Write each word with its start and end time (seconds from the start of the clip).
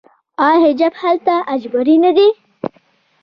آیا 0.45 0.59
حجاب 0.65 0.93
هلته 1.01 1.33
اجباري 1.53 1.95
نه 2.05 2.11
دی؟ 2.15 2.27